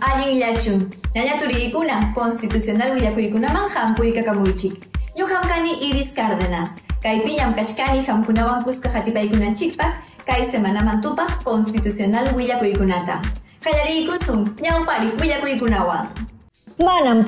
[0.00, 0.90] Alin ilatxun.
[1.14, 4.74] Nainaturi ikuna, konstituzional guiako ikuna man jampu ikakamuitxik.
[5.16, 6.68] Nio jamkani iriz kardenaz.
[7.02, 9.94] Kaipin jamkatskani jampuna bankuzka jatipa ikunan txikpak,
[10.26, 13.20] kai semana mantupa konstituzional guiako ikunata.
[13.64, 16.06] Kailari ikuzun, nio pari guiako ikunawa.
[16.78, 17.24] Banan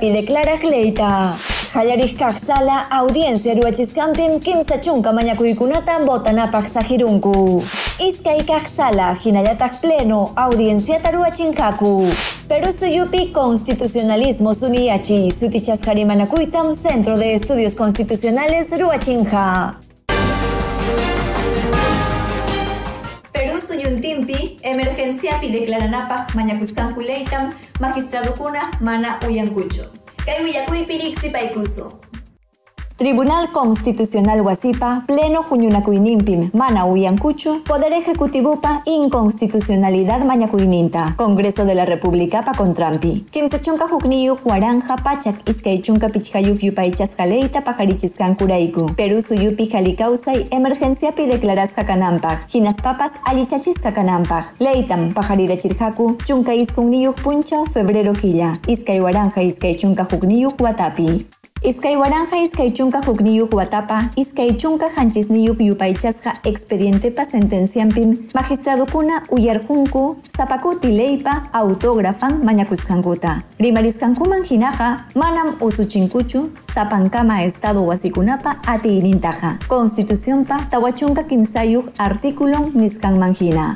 [0.00, 1.36] pide klarak leita.
[1.74, 6.38] Jaiarik kaktzala, audientzia eruatxizkampin, kimzatxunka mainako ikunata botan
[6.72, 7.62] zahirunku.
[7.96, 12.12] Iskaykaq sala hinallataq pleno audienciata ruachinkaku.
[12.48, 19.74] Perú suyupi constitucionalismo suniachi sutichasqarimanakuytam Centro de Estudios Constitucionales ruachinja.
[23.32, 29.88] Perú suyuntimpi emergenciapi declaranapaq mañakusqankulaytam magistradukuna mana uyankuchu.
[30.26, 32.05] Kay willakuypi riqsipaykusu.
[32.96, 42.42] Tribunal Constitucional Huasipa, Pleno Juñunacuinimpim, Mana Uyancuchu, Poder Ejecutivupa, Inconstitucionalidad Mañacuininta, Congreso de la República
[42.42, 43.26] pa Contrampi.
[43.30, 51.26] Kimsachunka Jukniyu, Huaranja, Pachak, Iskaichunka Pichayuk Yupaichas Jaleita, Pajarichiskan Kuraiku, Perú Suyupi Jalikausai, Emergencia Pi
[51.26, 59.00] declaras Kakanampaj, Chinas Papas, Alichachis Kakanampaj, Leitam, Pajarira Chirjaku, Chunka Iskuniyu Puncho, Febrero Quilla, Iskay
[59.00, 61.26] Huaranja, Iskaichunka Jukniyu, Huatapi.
[61.66, 70.92] Iskay waranja iskay chunka hukniyuq watapa, iskay chunka hanchisniyuq yupaychasqa expedientepa sentenciampim magistradukuna uyarjunku sapakuti
[70.98, 73.42] leypa autógrafan mañakusqankuta.
[73.58, 79.58] Rimarisqankuman hinaqa manam usuchinkuchu sapankama estado wasikunapa atiinintaqa.
[79.68, 83.66] Constitucionpa tawachunka kimsayuq artículon nisqanman hina.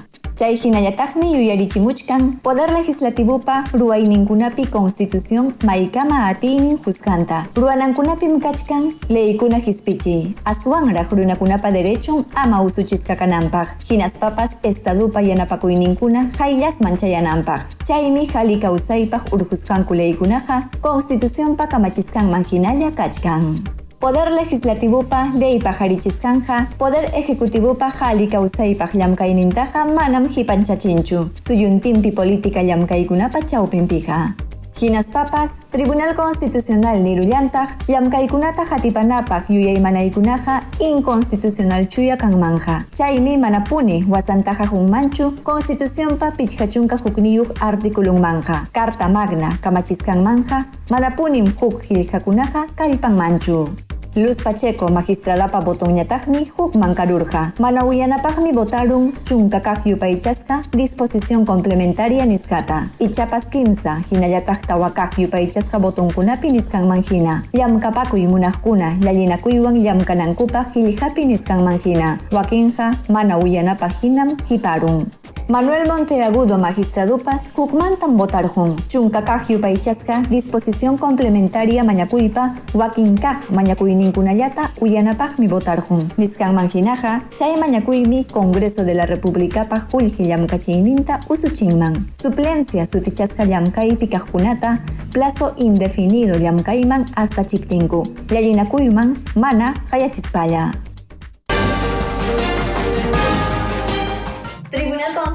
[0.40, 7.44] Chay hinallataqmi yuyarichimuchkan Poder Legislativopa ruwayninkunapi Constitución maykama atiynin juzganta.
[7.56, 10.34] Ruwanankunapim kachkan leykuna hispichi.
[10.44, 13.68] Aswanraq runakunapa derechon ama usuchiskakananpaq.
[13.90, 17.60] Hinaspapas estadupa yanapakuyninkuna hayllas manchayananpaq.
[17.84, 23.60] Chaymi hali kawsaypaq urjusqanku leykunaqa Constituciónpa kamachiskanman hinalla kachkan.
[24.00, 34.32] Poder Legislativopa ley pajarichiscanja, Poder Ejecutivopa jali causaypaj llamkaynintaja manam hipanchachinchu, suyuntimpi política llamkaykunapa chawpinpija.
[34.80, 42.84] Hinas papas, Tribunal Constitucional nirullantaj, llamkaykunata hatipanapaj yuyaymanaykunaja inconstitucional chuya kanmanja.
[42.94, 48.66] Chaymi manapuni wasantaja junmanchu, Constituciónpa pichhachunka hukniyuq articulum manja.
[48.72, 53.68] Carta Magna kamachiskanmanja, manapunim huk hiljakunaja kallpanmanchu.
[54.16, 57.52] Luz Pacheco, magistradapa botoñatagmi, huk mancarurja.
[57.60, 62.90] Manauyanapagmi votaron chunkakaj yupaychasqa, disposición complementaria niskata.
[62.98, 67.42] Ichapas kimsa, hinallataq tawakaj yupaychasqa botonkunapi niskanman hina.
[67.52, 72.18] Llamkapakuy munajkuna, llallinakuywan llamkanankupaj hiljapi niskanman hina.
[72.32, 75.06] Wakinja, manauyanapaj hinam hiparun.
[75.50, 86.12] Manuel Monteagudo Magistradupas Hukmantan Botarjun, Chunkakaj Yupaychasqa, disposición complementaria Mañacuipa, Wakinkaj Mañacuininkunallata, Uyanapaj mi Botarjun.
[86.18, 92.06] Niskan Manjinaja, Chay Mañacuimi, Congreso de la República Pajulji Yamkachininta, Usuchinman.
[92.12, 98.04] Suplencia Sutichasqa Yamkai Pikajkunata, plazo indefinido Yamkaiman hasta Chiptinku.
[98.30, 100.89] Yallinakuyman, Mana, Hayachispaya.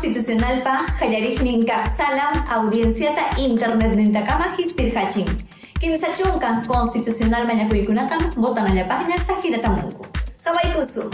[0.06, 5.26] Tribunal Constitucional pa Hayarijninka Salam Audienciata Internet Nintakama Hispirhachin.
[5.82, 10.06] Kinsachunka Constitucional Mañakuykunatam votan a la página Sajiratamunku.
[10.46, 11.10] Hawaikusu.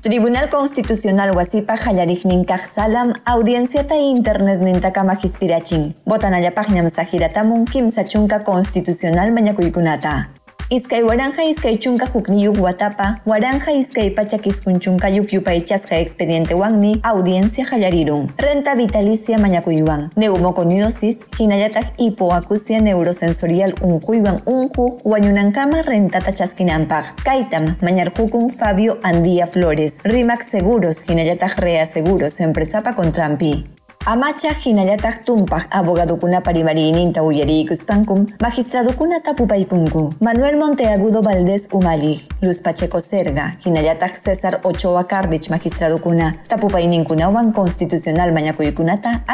[0.00, 5.94] Tribunal Constitucional Wasipa Hayarijninkaj Salam Audienciata Internet Nintakama Hispirachin.
[6.08, 10.43] Página Sajiratamun Kimsachunka Constitucional Mañakuykunata.
[10.70, 18.32] Iskay waranja iskay chunka hukniyuk watapa, waranja iskay pachakiskunchunka yuk yupaychasqa expediente wangmi, audiencia hallarirun.
[18.38, 20.10] Renta vitalicia mañakuywan.
[20.16, 27.22] Neumoconiosis, hinallataq hipoacusia neurosensorial unjuywan unju, wañunankama rentata chaskinanpaq.
[27.24, 29.98] Kaitam, mañarjukun Fabio Andía Flores.
[30.02, 33.66] Rimax Seguros, hinallataq Rea Seguros, empresapa Contrampi.
[34.06, 43.56] Amacha hinallataq tumpaq abogadukuna parimariininta uyariykuspankum magistradukuna tapupaykunku Manuel Monteagudo Valdés Umali Luz Pacheco Serga
[43.64, 49.24] hinallataq César Ochoa Cardich magistradukuna tapupayninkunawan constitucional mañakuykunata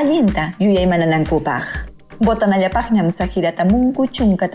[2.20, 4.46] botan alla pagnam sahira tamunku chunka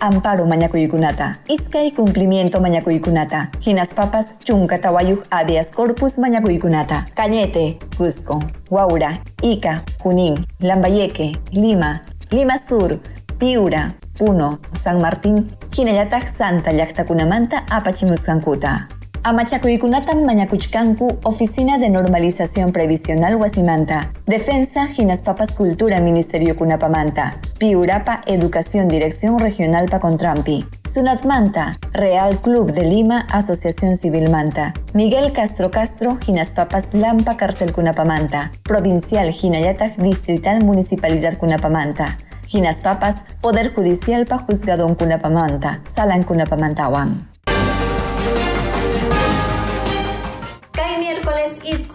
[0.00, 1.38] amparo mañaku yukunata.
[1.48, 3.50] Izka y cumplimiento mañaku yukunata.
[3.64, 7.06] Hinas papas chunka tawayu adias corpus mañaku yukunata.
[7.14, 13.00] Cañete, Cusco, Guaura, Ica, Junín, Lambayeque, Lima, Lima Sur,
[13.38, 18.95] Piura, Puno, San Martín, Hinayatak Santa Yaktakunamanta Apachimuskankuta.
[19.26, 28.86] Amachakuykunatam mañakuchkanku Oficina de Normalización Previsional Guasimanta, Defensa Ginas Papas Cultura Ministerio Kunapamanta, Piurapa Educación
[28.86, 36.52] Dirección Regional Pacontrampi, Sunatmanta, Real Club de Lima Asociación Civil Manta, Miguel Castro Castro Ginas
[36.52, 44.86] Papas Lampa Cárcel Kunapamanta, Provincial Ginayatak Distrital Municipalidad Kunapamanta, Ginas Papas Poder Judicial Pa Juzgado
[44.96, 47.35] Kunapamanta, Salan Kunapamantawan.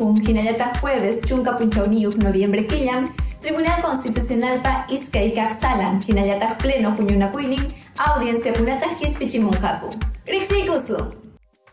[0.01, 3.09] Iskun jueves chunka punchawniyuq noviembre killam
[3.41, 7.61] Tribunal Constitucional pa iskay salan hinayata pleno puñunakuynin
[7.97, 9.89] audiencia kunata hispichimunhaku.
[10.27, 10.97] Riqsikusu.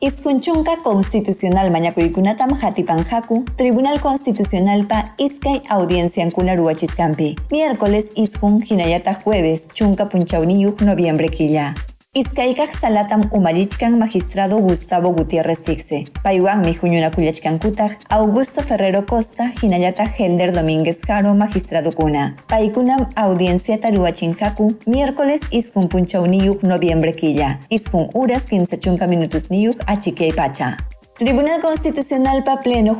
[0.01, 7.37] Iskunchunka Constitucional Mañakuykunatam Hatipanjaku, Tribunal Constitucional pa Iskay Audiencia Kunaruachiskampi.
[7.51, 11.75] Miércoles Iskun Hinayata Jueves, Chunka Punchawniyuk Noviembre Quilla.
[12.17, 16.05] Iskaykaq salatam umalichkan magistrado Gustavo Gutiérrez Tixe.
[16.23, 22.35] Payuanmi huñunakullachkankutaq Augusto Ferrero Costa hinallata Helder Domínguez Caro magistrado kuna.
[22.49, 27.59] Paykunam audiencia taruachinjaku miércoles iskun punchawniyuk noviembre quilla.
[27.71, 30.77] Iskun uras kimsachunka minutos niyuk achiquei pacha.
[31.19, 32.95] Tribunal Constitucional pa pleno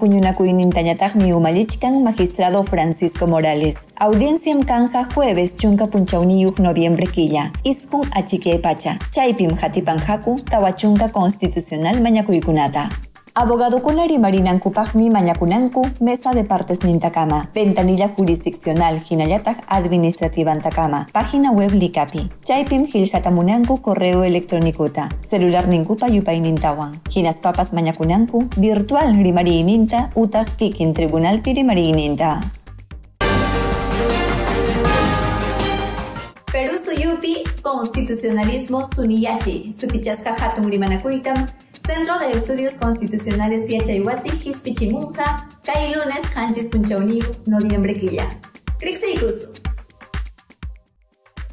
[1.15, 3.87] mi umalichkan magistrado Francisco Morales.
[4.01, 7.53] Audiencia kanja jueves chunka punchawniyuk noviembre quilla.
[7.63, 8.99] Iskun achique pacha.
[9.13, 13.08] Chaipim hatipanjaku tawachunka constitucional mañakuykunata.
[13.41, 14.19] Abogado Kunari
[14.59, 22.85] Kupagmi Mañakunanku, Mesa de Partes Nintakama, Ventanilla Jurisdiccional Hinayatag Administrativa Antakama, Página web Likapi, Chaipim
[22.85, 30.93] Gilhatamunanku Correo Electrónicuta, Celular Ninkupa Yupay Nintawan, Hinas Papas Mañakunanku, Virtual Rimari Ininta, Utag Kikin
[30.93, 32.41] Tribunal Pirimari Ininta.
[36.51, 41.47] Perú Suyupi, Constitucionalismo Suniyachi, Sutichasca Hatum Rimanakuitam,
[41.89, 48.29] Centro de Estudios Constitucionales Yachayhuasi Hispichimunja, Kai Lunes Hanchis Punchauniu, Noviembre Quilla.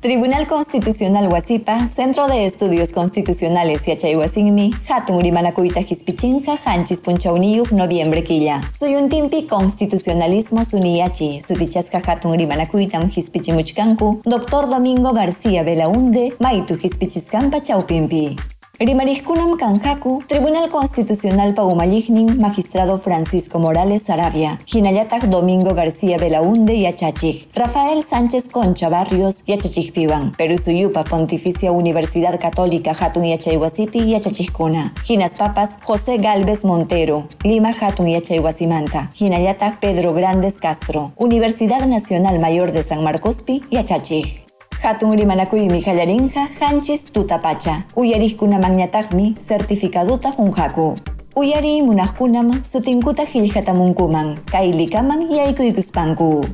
[0.01, 8.59] Tribunal Constitucional Huasipa, Centro de Estudios Constitucionales Yachayhuasinmi, Hatun Rimanakuita Hispichinja, Hanchis Punchauniu, Noviembre Quilla.
[8.77, 17.63] Soy un timpi Constitucionalismo Suniachi, Sutichasca Hatun Rimanakuitam Hispichimuchkanku, Doctor Domingo García Belaunde, Maitu Hispichiskampa
[17.63, 18.35] Chaupimpi.
[18.79, 27.47] Rimariskunam Kanjaku, Tribunal Constitucional Paumalignin, Magistrado Francisco Morales Arabia, Jinayatak Domingo García Belaunde y Achachig,
[27.53, 34.15] Rafael Sánchez Concha Barrios y Achachig Piban, Perú Suyupa Pontificia Universidad Católica Hatun y y
[34.15, 41.87] Achachigkuna, Jinas Papas José Galvez Montero, Lima Hatun y Achayhuasimanta, Jinayatak Pedro Grandes Castro, Universidad
[41.87, 44.44] Nacional Mayor de San Marcospi y Achachig.
[44.85, 47.83] Hatungri manaku yumi hallarinja hanchis tutapacha.
[47.95, 50.95] Uyarikuna magnatagmi certificaduta junjaku.
[51.35, 56.45] Uyari munajkunam sutinkuta hiljatamunkuman, kailikaman yaikuykuspanku.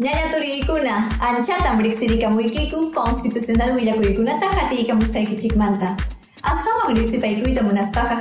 [0.00, 5.96] Ñañaturikuna, anchatam riksirikamuykiku constitucional willakuykunata hatirikamusaykichikmanta.
[6.42, 8.18] Asama riksipaykuita munaspaqa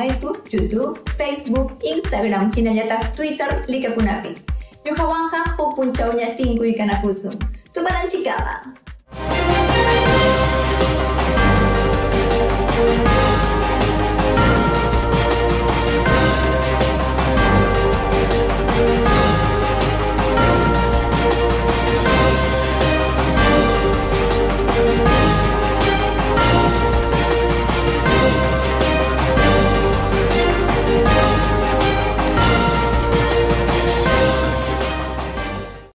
[0.00, 4.57] aitu YouTube, Facebook, Instagram, hinallataq Twitter likakunapi.
[4.88, 7.36] Yukawanka pupuncaunya tinggui kana kusum.
[7.76, 8.64] Tumanan chikala.